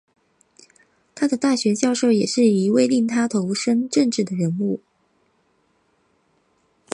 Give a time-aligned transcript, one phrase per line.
[1.13, 4.81] 他的大学教授也是一位令他投身政治的人物。